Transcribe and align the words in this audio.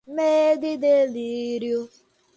Medo 0.17 0.65
e 0.65 0.77
delírio 0.79 1.87